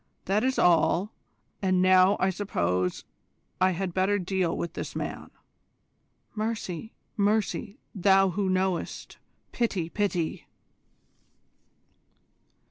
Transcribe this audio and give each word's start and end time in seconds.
That 0.25 0.43
is 0.43 0.57
all, 0.57 1.13
and 1.61 1.79
now 1.79 2.17
I 2.19 2.31
suppose 2.31 3.05
I 3.61 3.69
had 3.69 3.93
better 3.93 4.17
deal 4.17 4.57
with 4.57 4.73
this 4.73 4.95
man." 4.95 5.29
"Mercy, 6.33 6.95
mercy, 7.15 7.77
Thou 7.93 8.31
Who 8.31 8.49
Knowest! 8.49 9.19
Pity, 9.51 9.89
pity!" 9.89 10.47